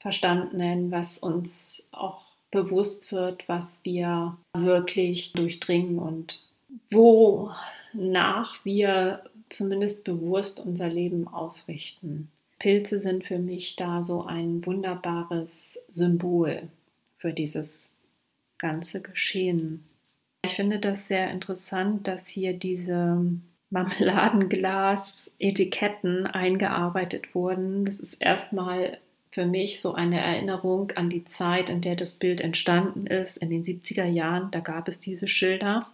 Verstand 0.00 0.54
nennen, 0.54 0.90
was 0.90 1.18
uns 1.18 1.88
auch 1.92 2.24
bewusst 2.50 3.12
wird, 3.12 3.48
was 3.48 3.84
wir 3.84 4.36
wirklich 4.54 5.34
durchdringen 5.34 6.00
und 6.00 6.42
wonach 6.90 8.56
wir 8.64 9.22
zumindest 9.50 10.02
bewusst 10.02 10.58
unser 10.58 10.88
Leben 10.88 11.28
ausrichten. 11.28 12.32
Pilze 12.58 12.98
sind 12.98 13.22
für 13.22 13.38
mich 13.38 13.76
da 13.76 14.02
so 14.02 14.24
ein 14.24 14.66
wunderbares 14.66 15.86
Symbol 15.92 16.68
für 17.18 17.32
dieses 17.32 17.96
ganze 18.58 19.00
Geschehen. 19.00 19.84
Ich 20.44 20.54
finde 20.54 20.78
das 20.78 21.08
sehr 21.08 21.30
interessant, 21.30 22.06
dass 22.06 22.28
hier 22.28 22.52
diese 22.52 23.24
Marmeladenglas-Etiketten 23.70 26.26
eingearbeitet 26.26 27.34
wurden. 27.34 27.86
Das 27.86 27.98
ist 27.98 28.12
erstmal 28.14 28.98
für 29.30 29.46
mich 29.46 29.80
so 29.80 29.94
eine 29.94 30.20
Erinnerung 30.20 30.92
an 30.96 31.08
die 31.08 31.24
Zeit, 31.24 31.70
in 31.70 31.80
der 31.80 31.96
das 31.96 32.18
Bild 32.18 32.42
entstanden 32.42 33.06
ist, 33.06 33.38
in 33.38 33.48
den 33.48 33.64
70er 33.64 34.04
Jahren. 34.04 34.50
Da 34.50 34.60
gab 34.60 34.86
es 34.86 35.00
diese 35.00 35.28
Schilder. 35.28 35.86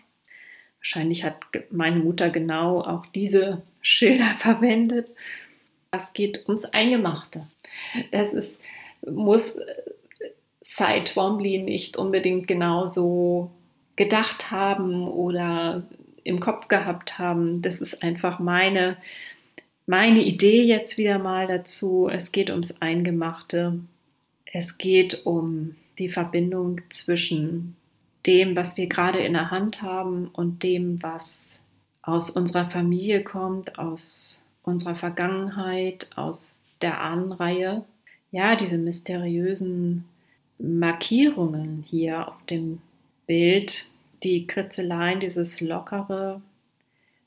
Wahrscheinlich 0.78 1.22
hat 1.24 1.36
meine 1.70 2.00
Mutter 2.00 2.30
genau 2.30 2.82
auch 2.82 3.06
diese 3.06 3.62
Schilder 3.82 4.34
verwendet. 4.40 5.10
Es 5.92 6.12
geht 6.12 6.48
ums 6.48 6.64
Eingemachte. 6.64 7.46
Das 8.10 8.34
ist, 8.34 8.60
muss 9.08 9.60
Cy 10.62 11.04
Twombly 11.04 11.58
nicht 11.58 11.96
unbedingt 11.96 12.48
genauso 12.48 13.52
gedacht 14.00 14.50
haben 14.50 15.06
oder 15.06 15.82
im 16.24 16.40
Kopf 16.40 16.68
gehabt 16.68 17.18
haben. 17.18 17.60
Das 17.60 17.82
ist 17.82 18.02
einfach 18.02 18.38
meine, 18.38 18.96
meine 19.86 20.22
Idee 20.22 20.64
jetzt 20.64 20.96
wieder 20.96 21.18
mal 21.18 21.46
dazu. 21.46 22.08
Es 22.10 22.32
geht 22.32 22.48
ums 22.48 22.80
Eingemachte. 22.80 23.78
Es 24.46 24.78
geht 24.78 25.26
um 25.26 25.76
die 25.98 26.08
Verbindung 26.08 26.80
zwischen 26.88 27.76
dem, 28.26 28.56
was 28.56 28.78
wir 28.78 28.86
gerade 28.86 29.18
in 29.18 29.34
der 29.34 29.50
Hand 29.50 29.82
haben 29.82 30.28
und 30.28 30.62
dem, 30.62 31.02
was 31.02 31.60
aus 32.00 32.30
unserer 32.30 32.70
Familie 32.70 33.22
kommt, 33.22 33.78
aus 33.78 34.48
unserer 34.62 34.96
Vergangenheit, 34.96 36.08
aus 36.16 36.62
der 36.80 37.02
Ahnenreihe. 37.02 37.84
Ja, 38.30 38.56
diese 38.56 38.78
mysteriösen 38.78 40.06
Markierungen 40.58 41.84
hier 41.86 42.26
auf 42.28 42.42
dem 42.48 42.80
Bild, 43.30 43.86
die 44.24 44.48
Kritzeleien, 44.48 45.20
dieses 45.20 45.60
lockere, 45.60 46.42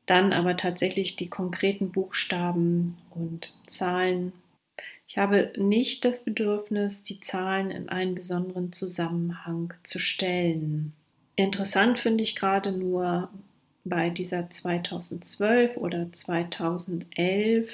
dann 0.06 0.34
aber 0.34 0.58
tatsächlich 0.58 1.16
die 1.16 1.30
konkreten 1.30 1.94
Buchstaben 1.94 2.98
und 3.12 3.54
Zahlen. 3.68 4.34
Ich 5.08 5.18
habe 5.18 5.54
nicht 5.56 6.04
das 6.04 6.26
Bedürfnis, 6.26 7.06
die 7.06 7.22
Zahlen 7.22 7.72
in 7.72 7.88
einen 7.88 8.16
besonderen 8.16 8.74
Zusammenhang 8.74 9.74
zu 9.84 9.98
stellen. 9.98 10.92
Interessant 11.38 12.00
finde 12.00 12.26
ich 12.26 12.36
gerade 12.36 12.74
nur, 12.74 13.30
bei 13.86 14.10
dieser 14.10 14.50
2012 14.50 15.78
oder 15.78 16.12
2011, 16.12 17.70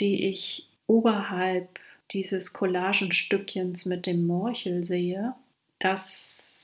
die 0.00 0.24
ich 0.24 0.66
oberhalb 0.86 1.78
dieses 2.10 2.54
Collagenstückchens 2.54 3.84
mit 3.84 4.06
dem 4.06 4.26
Morchel 4.26 4.82
sehe, 4.86 5.34
dass 5.78 6.55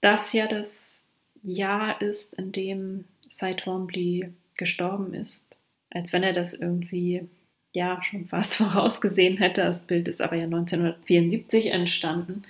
das 0.00 0.32
ja 0.32 0.46
das 0.46 1.08
Jahr 1.42 2.00
ist, 2.00 2.34
in 2.34 2.52
dem 2.52 3.04
Cy 3.28 3.54
Twombly 3.54 4.32
gestorben 4.54 5.14
ist. 5.14 5.56
Als 5.90 6.12
wenn 6.12 6.22
er 6.22 6.32
das 6.32 6.54
irgendwie 6.54 7.28
ja 7.72 8.02
schon 8.02 8.26
fast 8.26 8.54
vorausgesehen 8.56 9.38
hätte. 9.38 9.62
Das 9.62 9.86
Bild 9.86 10.08
ist 10.08 10.20
aber 10.20 10.36
ja 10.36 10.44
1974 10.44 11.66
entstanden. 11.66 12.42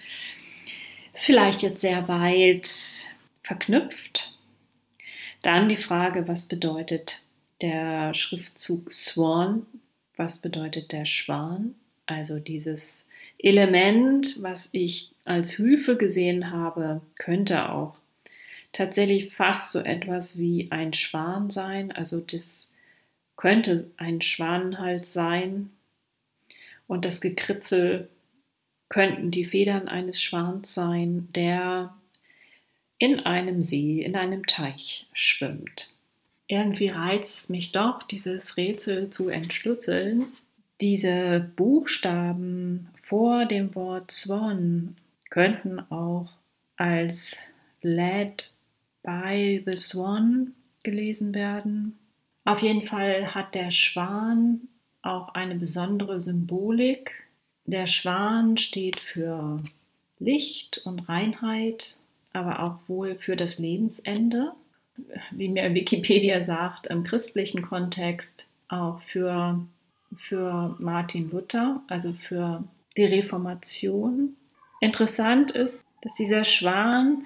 Ist 1.12 1.26
vielleicht 1.26 1.62
jetzt 1.62 1.80
sehr 1.80 2.08
weit 2.08 2.70
verknüpft. 3.42 4.38
Dann 5.42 5.68
die 5.68 5.76
Frage, 5.76 6.28
was 6.28 6.46
bedeutet 6.46 7.22
der 7.62 8.14
Schriftzug 8.14 8.92
Swan? 8.92 9.66
Was 10.16 10.40
bedeutet 10.40 10.92
der 10.92 11.06
Schwan? 11.06 11.74
Also 12.10 12.40
dieses 12.40 13.08
Element, 13.38 14.42
was 14.42 14.68
ich 14.72 15.14
als 15.24 15.58
Hyphe 15.58 15.96
gesehen 15.96 16.50
habe, 16.50 17.02
könnte 17.18 17.70
auch 17.70 17.94
tatsächlich 18.72 19.32
fast 19.32 19.70
so 19.70 19.78
etwas 19.78 20.36
wie 20.36 20.66
ein 20.72 20.92
Schwan 20.92 21.50
sein. 21.50 21.92
Also 21.92 22.20
das 22.20 22.74
könnte 23.36 23.88
ein 23.96 24.22
Schwanenhals 24.22 25.12
sein. 25.12 25.70
Und 26.88 27.04
das 27.04 27.20
Gekritzel 27.20 28.08
könnten 28.88 29.30
die 29.30 29.44
Federn 29.44 29.86
eines 29.86 30.20
Schwans 30.20 30.74
sein, 30.74 31.28
der 31.36 31.94
in 32.98 33.20
einem 33.20 33.62
See, 33.62 34.02
in 34.02 34.16
einem 34.16 34.46
Teich 34.46 35.06
schwimmt. 35.12 35.94
Irgendwie 36.48 36.88
reizt 36.88 37.38
es 37.38 37.48
mich 37.50 37.70
doch, 37.70 38.02
dieses 38.02 38.56
Rätsel 38.56 39.10
zu 39.10 39.28
entschlüsseln. 39.28 40.26
Diese 40.80 41.50
Buchstaben 41.56 42.88
vor 43.02 43.44
dem 43.44 43.74
Wort 43.74 44.10
Swan 44.10 44.96
könnten 45.28 45.80
auch 45.90 46.30
als 46.76 47.46
led 47.82 48.50
by 49.02 49.62
the 49.66 49.76
Swan 49.76 50.54
gelesen 50.82 51.34
werden. 51.34 51.98
Auf 52.44 52.62
jeden 52.62 52.82
Fall 52.82 53.34
hat 53.34 53.54
der 53.54 53.70
Schwan 53.70 54.62
auch 55.02 55.34
eine 55.34 55.54
besondere 55.54 56.20
Symbolik. 56.20 57.12
Der 57.66 57.86
Schwan 57.86 58.56
steht 58.56 58.98
für 59.00 59.62
Licht 60.18 60.80
und 60.84 61.08
Reinheit, 61.08 61.98
aber 62.32 62.62
auch 62.62 62.88
wohl 62.88 63.16
für 63.16 63.36
das 63.36 63.58
Lebensende. 63.58 64.52
Wie 65.30 65.48
mir 65.48 65.74
Wikipedia 65.74 66.42
sagt, 66.42 66.86
im 66.86 67.02
christlichen 67.02 67.62
Kontext 67.62 68.48
auch 68.68 69.00
für, 69.02 69.64
für 70.16 70.76
Martin 70.78 71.30
Luther, 71.30 71.82
also 71.88 72.12
für 72.12 72.64
die 72.96 73.04
Reformation. 73.04 74.36
Interessant 74.80 75.50
ist, 75.50 75.84
dass 76.02 76.16
dieser 76.16 76.44
Schwan 76.44 77.24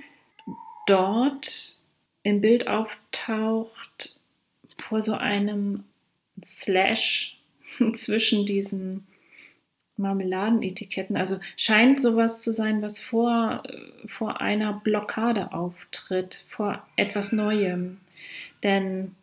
dort 0.87 1.76
im 2.23 2.41
Bild 2.41 2.69
auftaucht 2.69 4.21
vor 4.79 5.03
so 5.03 5.14
einem 5.14 5.85
Slash 6.43 7.38
zwischen 7.95 8.47
diesen 8.47 9.07
Marmeladenetiketten. 9.97 11.17
Also 11.17 11.38
scheint 11.57 12.00
sowas 12.00 12.43
zu 12.43 12.53
sein, 12.53 12.83
was 12.83 12.99
vor, 12.99 13.62
vor 14.07 14.41
einer 14.41 14.73
Blockade 14.73 15.53
auftritt, 15.53 16.45
vor 16.49 16.85
etwas 16.97 17.33
Neuem. 17.33 18.00
Denn 18.62 19.14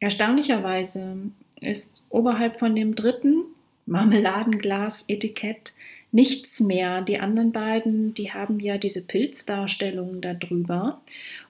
erstaunlicherweise 0.00 1.16
ist 1.60 2.04
oberhalb 2.08 2.58
von 2.58 2.74
dem 2.74 2.94
dritten 2.94 3.44
Marmeladenglas-Etikett 3.86 5.72
nichts 6.10 6.60
mehr. 6.60 7.02
Die 7.02 7.18
anderen 7.18 7.52
beiden, 7.52 8.14
die 8.14 8.32
haben 8.32 8.60
ja 8.60 8.78
diese 8.78 9.02
Pilzdarstellungen 9.02 10.20
darüber. 10.20 11.00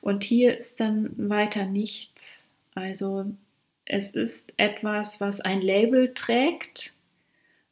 Und 0.00 0.24
hier 0.24 0.56
ist 0.56 0.80
dann 0.80 1.10
weiter 1.16 1.66
nichts. 1.66 2.50
Also 2.74 3.26
es 3.84 4.14
ist 4.14 4.52
etwas, 4.56 5.20
was 5.20 5.40
ein 5.40 5.62
Label 5.62 6.12
trägt, 6.14 6.94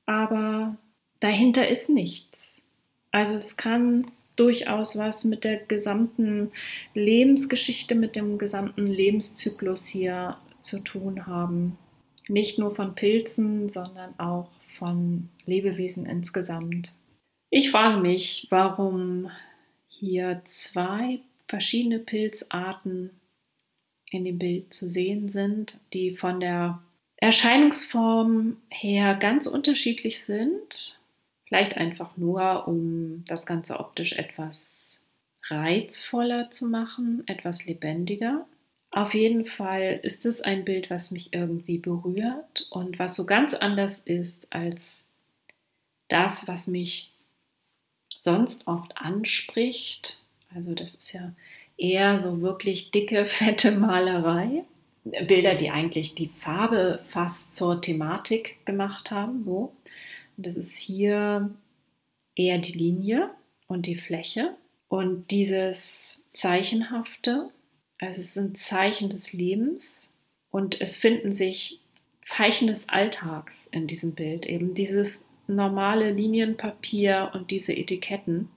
aber 0.06 0.76
dahinter 1.20 1.68
ist 1.68 1.90
nichts. 1.90 2.64
Also 3.10 3.36
es 3.36 3.56
kann 3.56 4.10
durchaus 4.36 4.96
was 4.98 5.24
mit 5.24 5.44
der 5.44 5.56
gesamten 5.56 6.50
Lebensgeschichte, 6.94 7.94
mit 7.94 8.16
dem 8.16 8.38
gesamten 8.38 8.86
Lebenszyklus 8.86 9.86
hier 9.86 10.36
zu 10.60 10.80
tun 10.80 11.26
haben. 11.26 11.78
Nicht 12.28 12.58
nur 12.58 12.74
von 12.74 12.94
Pilzen, 12.94 13.68
sondern 13.68 14.18
auch 14.18 14.50
von 14.78 15.28
Lebewesen 15.44 16.06
insgesamt. 16.06 16.92
Ich 17.50 17.70
frage 17.70 18.00
mich, 18.00 18.46
warum 18.50 19.30
hier 19.88 20.42
zwei 20.44 21.20
verschiedene 21.48 21.98
Pilzarten 22.00 23.10
in 24.10 24.24
dem 24.24 24.38
Bild 24.38 24.72
zu 24.72 24.88
sehen 24.88 25.28
sind, 25.28 25.80
die 25.92 26.16
von 26.16 26.40
der 26.40 26.82
Erscheinungsform 27.16 28.58
her 28.68 29.14
ganz 29.14 29.46
unterschiedlich 29.46 30.22
sind. 30.22 31.00
Vielleicht 31.46 31.76
einfach 31.76 32.16
nur, 32.16 32.68
um 32.68 33.24
das 33.26 33.46
Ganze 33.46 33.78
optisch 33.78 34.14
etwas 34.14 35.06
reizvoller 35.48 36.50
zu 36.50 36.68
machen, 36.68 37.22
etwas 37.26 37.66
lebendiger. 37.66 38.46
Auf 38.96 39.12
jeden 39.12 39.44
Fall 39.44 40.00
ist 40.02 40.24
es 40.24 40.40
ein 40.40 40.64
Bild, 40.64 40.88
was 40.88 41.10
mich 41.10 41.34
irgendwie 41.34 41.76
berührt 41.76 42.66
und 42.70 42.98
was 42.98 43.14
so 43.14 43.26
ganz 43.26 43.52
anders 43.52 43.98
ist 43.98 44.54
als 44.54 45.04
das, 46.08 46.48
was 46.48 46.66
mich 46.66 47.12
sonst 48.08 48.66
oft 48.66 48.96
anspricht. 48.96 50.24
Also 50.54 50.72
das 50.72 50.94
ist 50.94 51.12
ja 51.12 51.34
eher 51.76 52.18
so 52.18 52.40
wirklich 52.40 52.90
dicke, 52.90 53.26
fette 53.26 53.72
Malerei. 53.72 54.64
Bilder, 55.04 55.56
die 55.56 55.70
eigentlich 55.70 56.14
die 56.14 56.30
Farbe 56.40 57.00
fast 57.10 57.54
zur 57.54 57.82
Thematik 57.82 58.64
gemacht 58.64 59.10
haben. 59.10 59.44
So. 59.44 59.76
Und 60.38 60.46
das 60.46 60.56
ist 60.56 60.74
hier 60.74 61.50
eher 62.34 62.56
die 62.56 62.72
Linie 62.72 63.28
und 63.66 63.84
die 63.84 63.96
Fläche. 63.96 64.54
Und 64.88 65.30
dieses 65.30 66.24
Zeichenhafte, 66.32 67.50
also 67.98 68.20
es 68.20 68.34
sind 68.34 68.58
Zeichen 68.58 69.10
des 69.10 69.32
Lebens 69.32 70.14
und 70.50 70.80
es 70.80 70.96
finden 70.96 71.32
sich 71.32 71.80
Zeichen 72.22 72.68
des 72.68 72.88
Alltags 72.88 73.66
in 73.68 73.86
diesem 73.86 74.14
Bild, 74.14 74.46
eben 74.46 74.74
dieses 74.74 75.24
normale 75.46 76.10
Linienpapier 76.10 77.30
und 77.34 77.50
diese 77.50 77.72
Etiketten. 77.72 78.48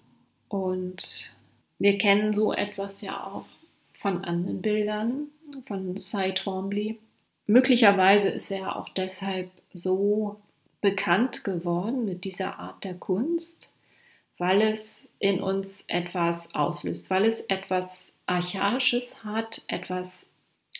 Und 0.47 1.35
wir 1.77 1.97
kennen 1.97 2.33
so 2.33 2.51
etwas 2.51 3.01
ja 3.01 3.23
auch 3.23 3.45
von 3.93 4.23
anderen 4.25 4.61
Bildern, 4.61 5.27
von 5.67 5.97
Cy 5.97 6.33
Twombly. 6.33 6.97
Möglicherweise 7.45 8.29
ist 8.29 8.51
er 8.51 8.75
auch 8.75 8.89
deshalb 8.89 9.49
so 9.73 10.39
bekannt 10.81 11.43
geworden 11.43 12.05
mit 12.05 12.23
dieser 12.23 12.59
Art 12.59 12.83
der 12.83 12.95
Kunst, 12.95 13.73
weil 14.39 14.61
es 14.61 15.13
in 15.19 15.41
uns 15.41 15.85
etwas 15.87 16.55
auslöst, 16.55 17.09
weil 17.11 17.25
es 17.25 17.41
etwas 17.41 18.19
Archaisches 18.25 19.23
hat, 19.23 19.61
etwas, 19.67 20.33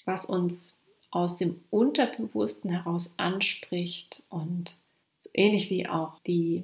was 0.06 0.26
uns 0.26 0.88
aus 1.12 1.38
dem 1.38 1.62
Unterbewussten 1.69 2.72
heraus 2.72 3.15
anspricht 3.17 4.24
und 4.30 4.78
so 5.19 5.30
ähnlich 5.34 5.69
wie 5.69 5.88
auch 5.88 6.19
die 6.26 6.63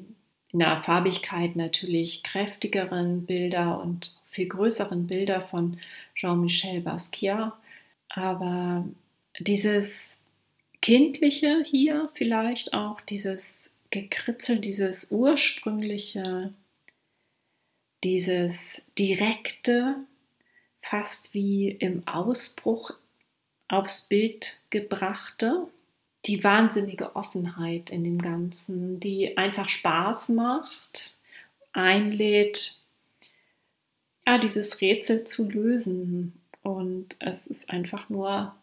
in 0.51 0.59
der 0.59 0.81
Farbigkeit 0.83 1.57
natürlich 1.57 2.23
kräftigeren 2.23 3.25
Bilder 3.25 3.81
und 3.81 4.15
viel 4.29 4.47
größeren 4.47 5.05
Bilder 5.05 5.41
von 5.41 5.77
Jean-Michel 6.15 6.79
Basquiat. 6.79 7.51
Aber 8.07 8.85
dieses 9.39 10.21
Kindliche 10.81 11.61
hier 11.65 12.09
vielleicht 12.13 12.73
auch, 12.73 13.01
dieses 13.01 13.77
Gekritzel, 13.89 14.59
dieses 14.59 15.11
ursprüngliche, 15.11 16.53
dieses 18.05 18.85
direkte, 18.99 19.95
fast 20.79 21.33
wie 21.33 21.71
im 21.71 22.07
Ausbruch 22.07 22.91
aufs 23.67 24.07
Bild 24.07 24.61
gebrachte, 24.69 25.67
die 26.25 26.43
wahnsinnige 26.43 27.15
Offenheit 27.15 27.89
in 27.89 28.03
dem 28.03 28.21
Ganzen, 28.21 28.99
die 28.99 29.37
einfach 29.37 29.69
Spaß 29.69 30.29
macht, 30.29 31.17
einlädt, 31.73 32.77
ja, 34.27 34.37
dieses 34.37 34.81
Rätsel 34.81 35.23
zu 35.23 35.49
lösen. 35.49 36.39
Und 36.61 37.15
es 37.19 37.47
ist 37.47 37.71
einfach 37.71 38.09
nur 38.09 38.55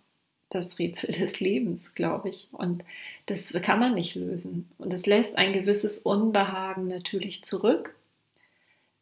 das 0.51 0.79
Rätsel 0.79 1.13
des 1.13 1.41
Lebens, 1.41 1.97
glaube 1.97 2.29
ich. 2.29 2.49
Und 2.53 2.85
das 3.27 3.53
kann 3.53 3.81
man 3.81 3.95
nicht 3.95 4.15
lösen. 4.15 4.71
Und 4.79 4.93
es 4.93 5.07
lässt 5.07 5.37
ein 5.37 5.53
gewisses 5.53 5.99
Unbehagen 5.99 6.87
natürlich 6.87 7.43
zurück. 7.43 7.97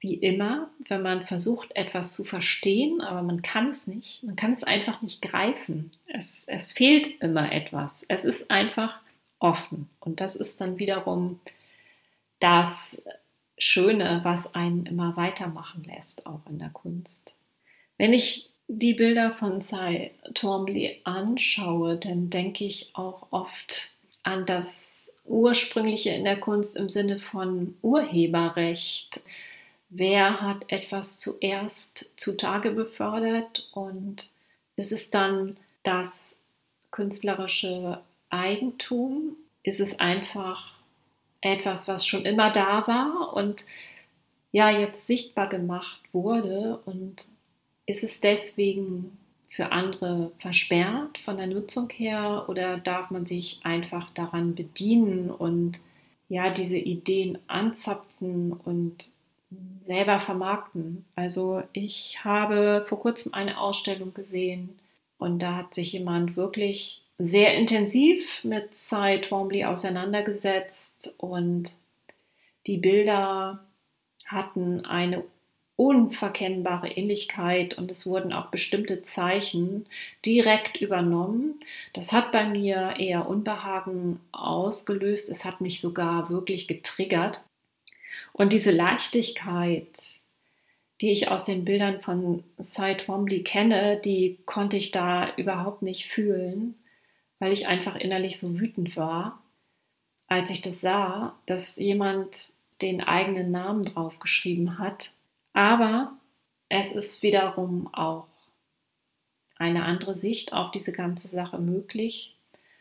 Wie 0.00 0.14
immer, 0.14 0.70
wenn 0.88 1.02
man 1.02 1.24
versucht, 1.24 1.76
etwas 1.76 2.16
zu 2.16 2.24
verstehen, 2.24 3.02
aber 3.02 3.22
man 3.22 3.42
kann 3.42 3.68
es 3.68 3.86
nicht. 3.86 4.22
Man 4.22 4.34
kann 4.34 4.52
es 4.52 4.64
einfach 4.64 5.02
nicht 5.02 5.20
greifen. 5.20 5.90
Es, 6.06 6.44
es 6.46 6.72
fehlt 6.72 7.20
immer 7.20 7.52
etwas. 7.52 8.04
Es 8.08 8.24
ist 8.24 8.50
einfach 8.50 8.98
offen. 9.38 9.90
Und 10.00 10.20
das 10.20 10.36
ist 10.36 10.60
dann 10.60 10.78
wiederum 10.78 11.40
das 12.38 13.02
Schöne, 13.58 14.20
was 14.22 14.54
einen 14.54 14.86
immer 14.86 15.16
weitermachen 15.18 15.84
lässt, 15.84 16.24
auch 16.26 16.40
in 16.48 16.58
der 16.58 16.70
Kunst. 16.70 17.36
Wenn 17.98 18.14
ich 18.14 18.48
die 18.68 18.94
Bilder 18.94 19.32
von 19.32 19.60
Cy 19.60 20.10
Twombly 20.32 21.00
anschaue, 21.04 21.96
dann 21.96 22.30
denke 22.30 22.64
ich 22.64 22.90
auch 22.94 23.26
oft 23.30 23.90
an 24.22 24.46
das 24.46 25.12
Ursprüngliche 25.24 26.10
in 26.10 26.24
der 26.24 26.38
Kunst 26.40 26.76
im 26.76 26.88
Sinne 26.88 27.18
von 27.18 27.74
Urheberrecht 27.82 29.20
wer 29.90 30.40
hat 30.40 30.64
etwas 30.68 31.20
zuerst 31.20 32.12
zutage 32.16 32.70
befördert 32.70 33.68
und 33.72 34.30
ist 34.76 34.92
es 34.92 35.10
dann 35.10 35.56
das 35.82 36.40
künstlerische 36.90 38.00
Eigentum? 38.30 39.36
Ist 39.62 39.80
es 39.80 40.00
einfach 40.00 40.72
etwas, 41.42 41.88
was 41.88 42.06
schon 42.06 42.24
immer 42.24 42.50
da 42.50 42.86
war 42.86 43.34
und 43.34 43.64
ja 44.52 44.70
jetzt 44.70 45.06
sichtbar 45.06 45.48
gemacht 45.48 46.00
wurde 46.12 46.80
und 46.86 47.28
ist 47.86 48.04
es 48.04 48.20
deswegen 48.20 49.18
für 49.48 49.72
andere 49.72 50.30
versperrt 50.38 51.18
von 51.18 51.36
der 51.36 51.46
Nutzung 51.46 51.90
her 51.90 52.46
oder 52.48 52.78
darf 52.78 53.10
man 53.10 53.26
sich 53.26 53.60
einfach 53.64 54.10
daran 54.10 54.54
bedienen 54.54 55.30
und 55.30 55.80
ja 56.28 56.50
diese 56.50 56.78
Ideen 56.78 57.38
anzapfen 57.48 58.52
und 58.52 59.10
selber 59.80 60.20
vermarkten. 60.20 61.04
Also 61.16 61.62
ich 61.72 62.24
habe 62.24 62.84
vor 62.88 62.98
kurzem 62.98 63.34
eine 63.34 63.58
Ausstellung 63.58 64.14
gesehen 64.14 64.78
und 65.18 65.40
da 65.40 65.56
hat 65.56 65.74
sich 65.74 65.92
jemand 65.92 66.36
wirklich 66.36 67.02
sehr 67.18 67.54
intensiv 67.54 68.44
mit 68.44 68.74
Cy 68.74 69.20
Twombly 69.20 69.64
auseinandergesetzt 69.64 71.14
und 71.18 71.72
die 72.66 72.78
Bilder 72.78 73.64
hatten 74.26 74.84
eine 74.84 75.24
unverkennbare 75.76 76.88
Ähnlichkeit 76.88 77.78
und 77.78 77.90
es 77.90 78.06
wurden 78.06 78.34
auch 78.34 78.46
bestimmte 78.46 79.02
Zeichen 79.02 79.86
direkt 80.26 80.76
übernommen. 80.76 81.60
Das 81.94 82.12
hat 82.12 82.32
bei 82.32 82.44
mir 82.44 82.96
eher 82.98 83.26
Unbehagen 83.26 84.20
ausgelöst. 84.30 85.30
Es 85.30 85.46
hat 85.46 85.62
mich 85.62 85.80
sogar 85.80 86.28
wirklich 86.28 86.68
getriggert. 86.68 87.44
Und 88.40 88.54
diese 88.54 88.70
Leichtigkeit, 88.70 90.14
die 91.02 91.12
ich 91.12 91.28
aus 91.28 91.44
den 91.44 91.66
Bildern 91.66 92.00
von 92.00 92.42
Cy 92.58 92.96
Twombly 92.96 93.42
kenne, 93.42 94.00
die 94.02 94.38
konnte 94.46 94.78
ich 94.78 94.92
da 94.92 95.36
überhaupt 95.36 95.82
nicht 95.82 96.06
fühlen, 96.06 96.74
weil 97.38 97.52
ich 97.52 97.68
einfach 97.68 97.96
innerlich 97.96 98.38
so 98.38 98.58
wütend 98.58 98.96
war, 98.96 99.42
als 100.26 100.48
ich 100.48 100.62
das 100.62 100.80
sah, 100.80 101.38
dass 101.44 101.76
jemand 101.76 102.54
den 102.80 103.02
eigenen 103.02 103.50
Namen 103.50 103.82
draufgeschrieben 103.82 104.78
hat. 104.78 105.12
Aber 105.52 106.14
es 106.70 106.92
ist 106.92 107.22
wiederum 107.22 107.92
auch 107.92 108.26
eine 109.56 109.84
andere 109.84 110.14
Sicht 110.14 110.54
auf 110.54 110.70
diese 110.70 110.92
ganze 110.92 111.28
Sache 111.28 111.58
möglich. 111.58 112.38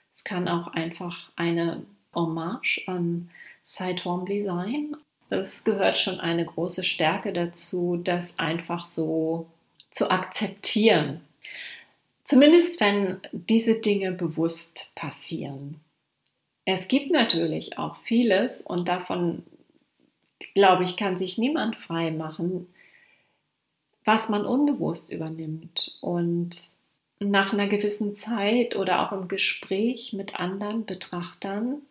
Es 0.09 0.23
kann 0.23 0.47
auch 0.47 0.67
einfach 0.67 1.31
eine 1.35 1.85
Hommage 2.15 2.81
an 2.87 3.29
Cy 3.61 3.93
Twombly 3.95 4.41
sein, 4.41 4.95
es 5.29 5.63
gehört 5.63 5.97
schon 5.97 6.19
eine 6.19 6.45
große 6.45 6.83
Stärke 6.83 7.33
dazu, 7.33 7.97
das 7.97 8.39
einfach 8.39 8.85
so 8.85 9.47
zu 9.91 10.09
akzeptieren. 10.11 11.21
Zumindest 12.23 12.79
wenn 12.79 13.19
diese 13.31 13.75
Dinge 13.75 14.11
bewusst 14.11 14.91
passieren. 14.95 15.79
Es 16.65 16.87
gibt 16.87 17.11
natürlich 17.11 17.79
auch 17.79 17.97
vieles 18.03 18.61
und 18.61 18.87
davon, 18.87 19.43
glaube 20.53 20.83
ich, 20.83 20.97
kann 20.97 21.17
sich 21.17 21.39
niemand 21.39 21.75
frei 21.75 22.11
machen, 22.11 22.67
was 24.05 24.29
man 24.29 24.45
unbewusst 24.45 25.11
übernimmt. 25.11 25.97
Und 26.01 26.55
nach 27.19 27.53
einer 27.53 27.67
gewissen 27.67 28.13
Zeit 28.13 28.75
oder 28.75 29.01
auch 29.01 29.11
im 29.11 29.27
Gespräch 29.27 30.13
mit 30.13 30.39
anderen 30.39 30.85
Betrachtern 30.85 31.81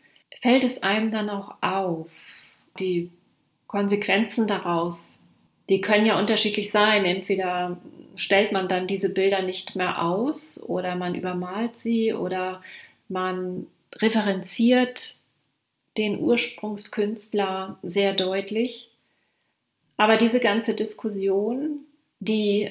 fällt 0.40 0.64
es 0.64 0.82
einem 0.82 1.10
dann 1.10 1.30
auch 1.30 1.56
auf. 1.60 2.08
Die 2.78 3.10
Konsequenzen 3.68 4.48
daraus, 4.48 5.22
die 5.68 5.80
können 5.80 6.06
ja 6.06 6.18
unterschiedlich 6.18 6.72
sein. 6.72 7.04
Entweder 7.04 7.76
stellt 8.16 8.50
man 8.50 8.66
dann 8.68 8.88
diese 8.88 9.14
Bilder 9.14 9.42
nicht 9.42 9.76
mehr 9.76 10.02
aus 10.02 10.60
oder 10.60 10.96
man 10.96 11.14
übermalt 11.14 11.78
sie 11.78 12.12
oder 12.12 12.62
man 13.08 13.66
referenziert 13.94 15.16
den 15.96 16.18
Ursprungskünstler 16.18 17.78
sehr 17.82 18.14
deutlich. 18.14 18.90
Aber 19.96 20.16
diese 20.16 20.40
ganze 20.40 20.74
Diskussion, 20.74 21.80
die 22.20 22.70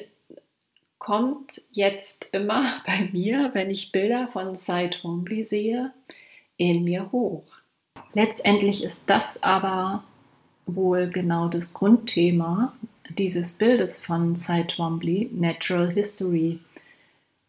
kommt 0.98 1.62
jetzt 1.72 2.30
immer 2.32 2.82
bei 2.88 3.10
mir, 3.12 3.52
wenn 3.54 3.70
ich 3.70 3.92
Bilder 3.92 4.28
von 4.30 4.56
Cy 4.56 4.90
Twombly 4.90 5.46
sehe, 5.46 5.94
in 6.58 6.84
mir 6.84 7.12
hoch. 7.12 7.44
Letztendlich 8.14 8.84
ist 8.84 9.10
das 9.10 9.44
aber 9.44 10.04
wohl 10.68 11.10
genau 11.10 11.48
das 11.48 11.74
Grundthema 11.74 12.74
dieses 13.10 13.54
Bildes 13.54 14.04
von 14.04 14.36
Cy 14.36 14.66
Twombly, 14.66 15.30
Natural 15.34 15.92
History. 15.92 16.60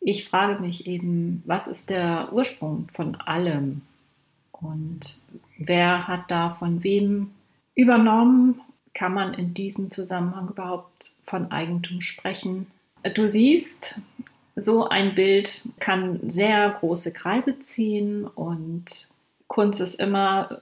Ich 0.00 0.28
frage 0.28 0.61
mich 0.61 0.87
eben, 0.87 1.42
was 1.44 1.66
ist 1.66 1.90
der 1.90 2.33
Ursprung 2.33 2.88
von 2.94 3.16
allem? 3.16 3.83
Und 4.52 5.20
wer 5.59 6.09
hat 6.09 6.31
da 6.31 6.50
von 6.50 6.83
wem 6.83 7.33
übernommen? 7.74 8.61
Kann 8.94 9.14
man 9.14 9.35
in 9.35 9.54
diesem 9.54 9.90
Zusammenhang 9.90 10.48
überhaupt 10.48 11.12
von 11.26 11.50
Eigentum 11.52 12.00
sprechen? 12.00 12.66
Du 13.14 13.28
siehst, 13.28 14.00
so 14.57 14.88
ein 14.88 15.14
Bild 15.14 15.68
kann 15.78 16.18
sehr 16.28 16.70
große 16.70 17.12
Kreise 17.12 17.61
ziehen 17.61 18.24
und 18.24 19.09
Kunst 19.46 19.81
ist 19.81 20.00
immer 20.00 20.59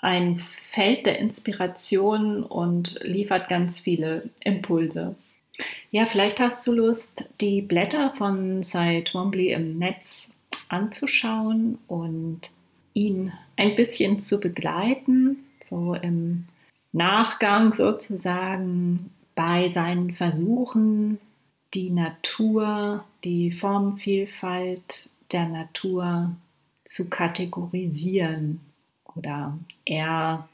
ein 0.00 0.38
Feld 0.38 1.06
der 1.06 1.18
Inspiration 1.18 2.42
und 2.42 2.98
liefert 3.02 3.48
ganz 3.48 3.80
viele 3.80 4.30
Impulse. 4.40 5.14
Ja, 5.90 6.06
vielleicht 6.06 6.40
hast 6.40 6.66
du 6.66 6.72
Lust, 6.72 7.28
die 7.40 7.60
Blätter 7.60 8.14
von 8.16 8.62
Cy 8.62 9.04
Twombly 9.04 9.52
im 9.52 9.78
Netz 9.78 10.32
anzuschauen 10.68 11.78
und 11.86 12.50
ihn 12.94 13.32
ein 13.56 13.74
bisschen 13.74 14.20
zu 14.20 14.40
begleiten, 14.40 15.44
so 15.60 15.94
im 15.94 16.46
Nachgang 16.92 17.72
sozusagen 17.72 19.10
bei 19.34 19.68
seinen 19.68 20.12
Versuchen, 20.12 21.18
die 21.74 21.90
Natur, 21.90 23.04
die 23.22 23.52
Formvielfalt 23.52 25.10
der 25.30 25.46
Natur 25.46 26.34
zu 26.84 27.10
kategorisieren 27.10 28.60
oder 29.16 29.58
er 29.84 30.48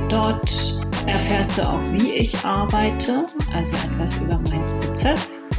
Dort 0.09 0.81
erfährst 1.07 1.59
du 1.59 1.63
auch, 1.63 1.83
wie 1.91 2.13
ich 2.13 2.39
arbeite, 2.45 3.27
also 3.53 3.75
etwas 3.75 4.23
über 4.23 4.39
meinen 4.49 4.69
Prozess, 4.79 5.51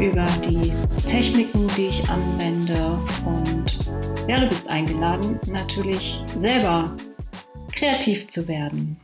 über 0.00 0.24
die 0.42 0.72
Techniken, 1.06 1.68
die 1.76 1.88
ich 1.88 2.08
anwende 2.08 2.98
und 3.26 3.78
ja, 4.26 4.40
du 4.40 4.48
bist 4.48 4.70
eingeladen, 4.70 5.38
natürlich 5.46 6.24
selber 6.34 6.84
kreativ 7.72 8.28
zu 8.28 8.48
werden. 8.48 8.98